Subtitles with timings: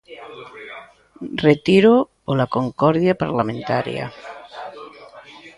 [1.45, 4.05] Retíroo pola concordia parlamentaria.